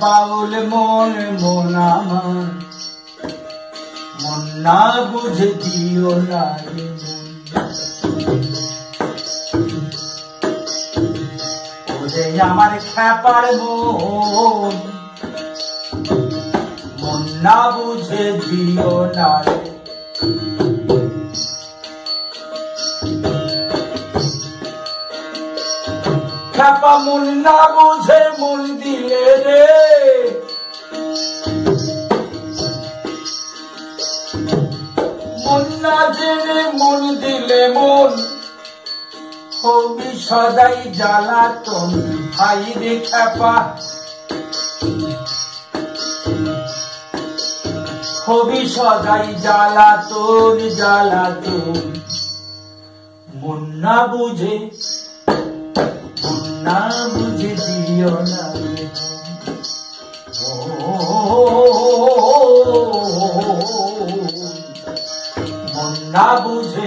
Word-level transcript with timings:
বাউল 0.00 0.52
মন 0.68 1.12
মন 1.42 1.74
আমার। 1.90 2.46
মন 4.22 4.42
না 4.56 4.80
বুঝে 5.10 5.48
দিও 5.62 6.12
না 6.30 6.44
আমার 12.42 12.72
খ্যাপার 12.94 13.44
মন। 13.56 14.74
মন 17.00 17.22
না 17.42 17.58
বুঝে 17.70 18.24
দিও 18.42 18.94
না 19.16 19.30
খ্যাপা 26.54 26.94
মন 26.98 27.24
না 27.44 27.58
বুঝে 27.74 28.22
মন 28.38 28.60
দিলে 28.80 29.26
রে। 29.44 29.66
মন 35.44 35.64
না 35.84 35.96
জেনে 36.16 36.60
মন 36.80 37.00
দিলে 37.14 37.62
মন। 37.68 38.12
হবি 39.62 40.10
সদাই 40.18 40.78
জ্বালাতন 40.98 41.90
ভাই 42.38 42.62
রে 42.80 42.94
খ্যাপা। 43.08 43.54
হবি 48.26 48.62
সদাই 48.68 49.26
জ্বালাতন 49.44 50.58
জ্বালাতন 50.78 51.76
মন 53.34 53.60
না 53.82 53.96
বুঝে 54.06 54.56
না 56.64 56.78
বুঝে 57.12 57.52
দিও 57.86 58.14
না 58.24 58.42
না 66.14 66.26
বুঝে 66.42 66.86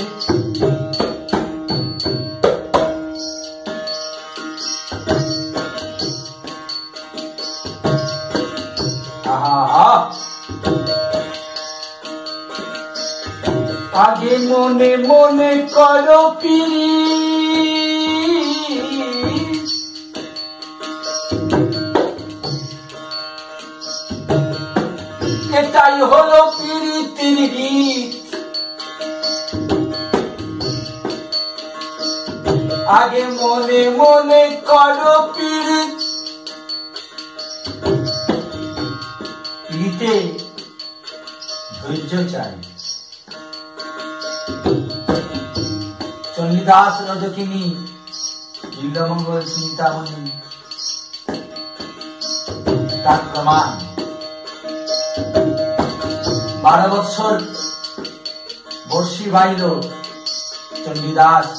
আগে 13.99 14.35
মনে 14.49 14.91
মনে 15.07 15.51
করো 15.75 16.21
পিরি 16.39 16.86
আগে 32.99 33.23
মনে 33.39 33.81
মনে 33.99 34.43
করো 34.67 35.15
পিরিতে 35.35 35.63
ধৈর্য 41.77 42.11
চাই। 42.31 42.53
চন্ডীদাস 46.35 46.95
রজকিনী, 47.07 47.65
নীলমঙ্গল 48.75 49.41
চিন্তামণি 49.53 50.31
তার 53.03 53.21
প্রমাণ। 53.31 53.69
বারো 56.63 56.87
বৎসর 56.93 57.37
বর্ষি 59.27 59.35
বাইল 59.35 59.63
চন্ডীদাস 60.85 61.49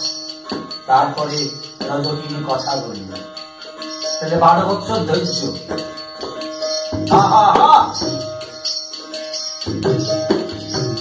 তারপরে 0.86 1.40
রজকিনী 1.88 2.40
কথা 2.48 2.72
বলিল। 2.76 3.10
তাহলে 4.20 4.36
বারো 4.36 4.62
বৎসর 4.68 5.00
ধৈর্য। 5.08 5.38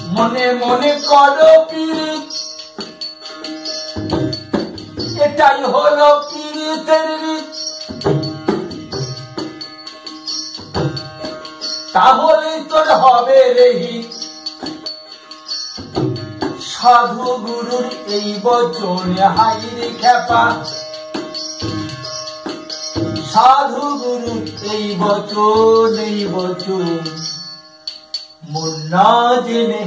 মনে 0.07 0.45
মনে 0.65 0.91
করো 1.09 1.51
পীড়িত। 1.69 2.33
এটাই 5.21 5.63
হলো 5.73 6.09
পীড়িতের 6.29 7.07
রীত। 7.23 7.51
তাহলেই 11.93 12.59
তোর 12.69 12.87
হবে 13.03 13.39
রে 13.53 13.69
হিত। 13.79 14.16
সাধু 16.77 17.29
গুরুর 17.45 17.87
এই 18.15 18.29
বচনে 18.43 19.25
হাইরে 19.37 19.87
খেপা 20.01 20.43
সাধু 23.31 23.87
গুরুর 24.01 24.45
এই 24.73 24.85
বচন 24.99 25.93
এই 26.07 26.19
বচন 26.33 26.87
মন 28.49 28.73
না 28.93 29.09
জেনে 29.45 29.83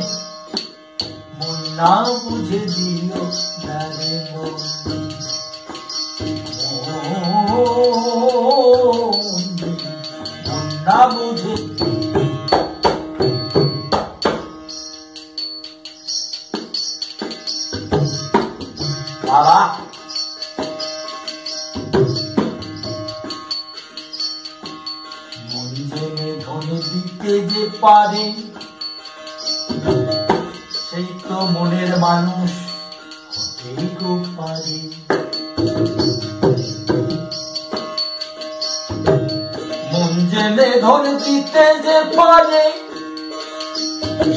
মন 1.38 1.58
না 1.78 1.92
বুঝে 2.20 2.60
দিও 2.70 3.22
না 3.64 3.78
রে 3.96 4.12
মন। 4.30 4.54
মন 10.46 10.98
বুঝে 11.12 11.54
সেই 30.86 31.08
তো 31.28 31.36
মনের 31.54 31.92
মানুষ, 31.98 32.50
হতেই 33.34 33.86
গো 34.00 34.12
পারে। 34.36 34.78
মন 39.92 40.12
জেনে 40.30 40.68
ধনে 40.80 41.12
দিতে 41.24 41.66
যে 41.84 41.98
পারে, 42.18 42.64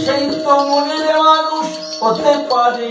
সেই 0.03 0.25
তো 0.43 0.53
মনের 0.69 1.07
মানুষ 1.25 1.67
হতে 2.01 2.33
পারে। 2.51 2.89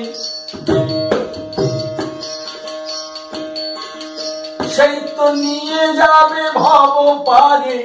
সেই 4.74 4.96
তো 5.16 5.24
নিয়ে 5.42 5.84
যাবে 6.00 6.42
ভাব 6.60 6.94
পারে। 7.28 7.78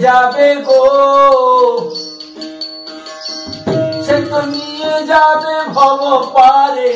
যাবে 0.00 0.48
গো। 0.66 0.82
সে 4.04 4.16
তো 4.30 4.38
নিয়ে 4.46 4.94
যাবে 5.06 5.54
ভব 5.74 6.00
পারে 6.34 6.90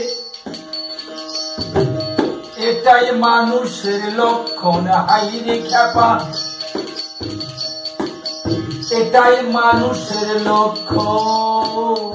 এটাই 2.69 3.07
মানুষের 3.13 4.03
লক্ষণ 4.17 4.85
হাইরে 5.09 5.57
খ্যাপা। 5.69 6.11
এটাই 8.91 9.37
মানুষের 9.53 10.29
লক্ষণ। 10.49 12.15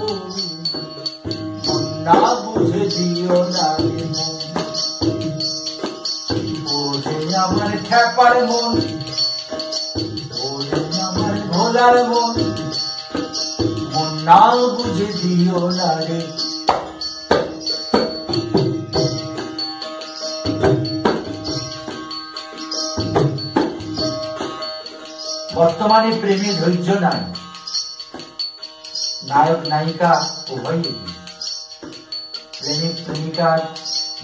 না 2.06 2.19
বুঝে 2.44 2.83
দিও 2.95 3.38
না 3.56 3.68
বোঝে 6.68 7.36
আমার 7.38 7.71
খ্যাপার 7.88 8.36
মন। 8.45 8.99
আমার 11.69 12.10
মন 12.10 12.33
মন 13.94 14.12
না 14.24 14.56
বুঝে 14.56 15.06
দিও 15.06 15.69
না 15.69 15.94
রে। 15.95 16.19
বর্তমানে 25.56 26.12
প্রেমে 26.21 26.54
ধৈর্য 26.54 26.89
নাই। 26.92 27.21
নায়ক, 29.24 29.68
নায়িকা 29.68 30.30
উভয়ই 30.50 30.94
প্রেমিক 32.60 32.95
প্রেমিকার 33.06 33.60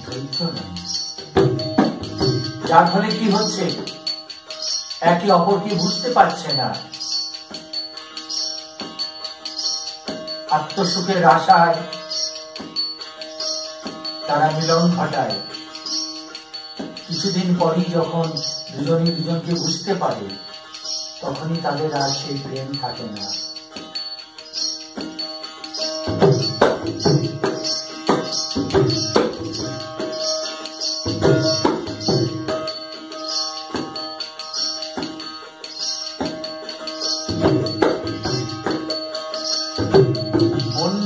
ধৈর্য 0.06 0.44
নাই। 0.44 0.69
যার 2.68 2.86
ফলে 2.94 3.07
কি 3.18 3.31
হচ্ছে? 3.31 3.81
একে 5.01 5.31
অপরকে 5.31 5.75
বুঝতে 5.75 6.09
পারছে 6.09 6.53
না। 6.53 6.94
আত্মসুখের 10.57 11.21
আশায় 11.35 11.77
তারা 14.27 14.47
মিলন 14.55 14.83
ঘটায়। 14.97 15.35
কিছুদিন 17.07 17.49
পরই 17.59 17.85
যখন 17.97 18.27
দুজনে 18.71 19.11
দুজনকে 19.17 19.53
বুঝতে 19.61 19.91
পারে, 20.01 20.25
তখনই 21.21 21.59
তাদের 21.65 21.91
আর 22.01 22.09
সেই 22.19 22.35
প্রেম 22.43 22.67
থাকে 22.81 23.05
না। 23.15 23.25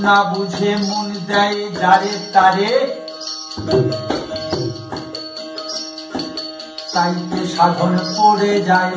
না 0.09 0.19
বুঝে 0.31 0.71
মন 0.89 1.07
দেয় 1.29 1.59
যারে 1.81 2.13
তারে। 2.33 2.71
তাইতে 6.94 7.41
সাধন 7.56 7.94
পড়ে 8.15 8.53
যায় 8.69 8.95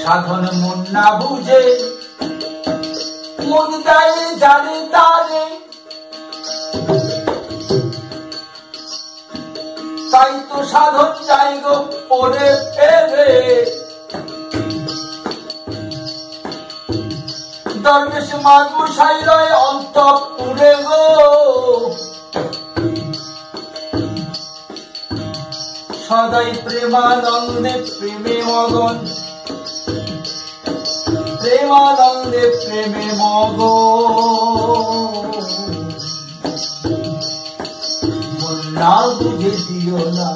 সাধন 0.00 0.44
মন 0.60 0.78
না 0.94 1.06
বুঝে 1.20 1.62
মন 3.50 3.70
দেয় 3.86 4.16
যারে 4.42 4.76
তারে। 4.94 5.44
তাই 10.12 10.32
তো 10.48 10.58
সাধন 10.72 11.10
যাই 11.28 11.52
গো 11.64 11.76
পড়ে 12.10 12.48
দরবেশ 17.88 18.30
মাগু 18.44 18.82
সাইরয় 18.96 19.50
অন্তপুরে 19.68 20.72
গো। 20.86 21.04
সদাই 26.04 26.50
প্রেমানন্দে 26.64 27.74
প্রেমে 27.96 28.36
মগন। 28.48 28.96
প্রেমানন্দে 31.40 32.44
প্রেমে 32.60 33.06
মগ 33.20 33.58
না 38.78 38.94
বুঝে 39.16 39.52
দিও 39.66 40.00
না। 40.16 40.28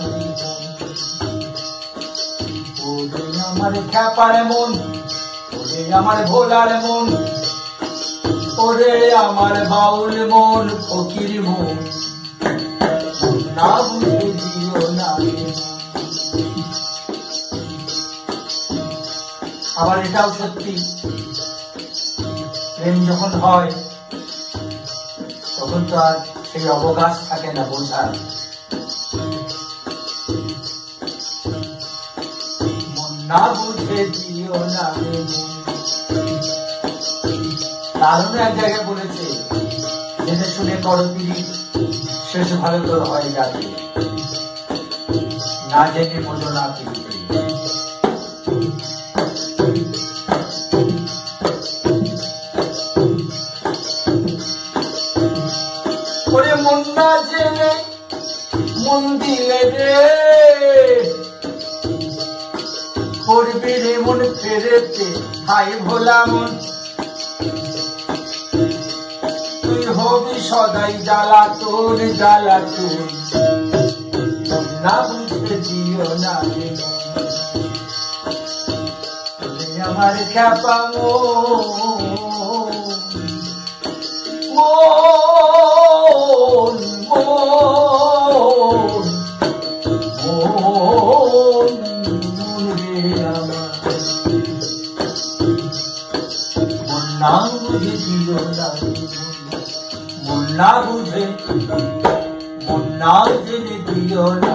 আমার 3.49 3.73
খ্যাপার 3.93 4.37
মন 4.51 4.71
আমার 5.99 6.19
ভোলার 6.27 6.71
মন। 6.85 7.07
ওরে 8.63 9.15
আমার 9.15 9.55
বাউল 9.69 10.15
মন 10.31 10.67
ফকির 10.89 11.43
মন। 11.43 11.77
মন 13.21 13.39
না 13.57 13.71
বুঝে 13.83 14.19
দিও 14.33 14.91
না। 14.91 15.11
আবার 19.77 19.99
এটাও 19.99 20.29
সত্যি। 20.31 20.75
প্রেম 22.77 22.97
যখন 23.07 23.33
হয়, 23.41 23.71
তখন 25.57 25.85
তো 25.91 25.97
আর 25.99 26.17
সেই 26.53 26.69
অবকাশ 26.69 27.15
থাকে 27.29 27.53
না 27.53 27.63
বোঝার। 27.65 28.11
মন 32.97 33.13
না 33.27 33.41
বুঝে 33.55 34.01
দিও 34.07 34.59
না 34.75 34.87
রে 38.03 38.39
এক 38.39 38.53
জায়গায় 38.61 38.85
বলেছে 38.87 39.27
জেনে 40.27 40.47
শুনে 40.57 40.77
করো 40.85 41.05
শেষ 42.33 42.49
ভালো 42.53 42.79
তোর 42.87 43.01
হয় 43.05 43.29
না 45.71 45.83
জেনে 45.95 46.19
বোঝো 46.27 46.49
না 46.49 46.65
পিড়িতে 46.75 47.39
ওরে 56.33 56.55
মন 56.55 56.81
না 56.95 57.09
জেনে 57.31 57.71
মন 58.79 59.03
দিলে 59.19 59.61
রে। 59.75 59.97
করবে 63.27 63.73
রে 63.85 63.95
ফেরেতে, 64.43 65.07
হাই 65.47 65.69
ভোলা 65.81 66.19
মন। 66.27 66.51
সদাই 70.53 70.95
জ্বালা 71.07 71.43
তোর 71.61 71.99
জ্বালা 72.21 72.59
তোর 72.73 72.99
না 74.85 74.95
বুঝতে 75.09 75.57
দিও 75.67 76.09
না 76.25 76.35
মন। 76.49 76.77
আমার 79.89 80.17
খ্যাপা 80.33 80.77
মন 80.93 81.65
মন 84.57 85.17
মন 86.21 86.77
মন 87.11 87.39
মন 90.23 91.69
রে 92.79 92.97
আমার 93.33 93.73
মন 96.89 97.05
না 97.21 97.33
বুঝে 97.53 97.95
না 98.57 99.32
মন 100.25 100.43
না 100.59 100.71
বুঝে 100.85 101.23
মন 102.67 102.83
না 103.01 103.15
জেনে 103.45 103.77
দিও 103.87 104.27
না 104.43 104.55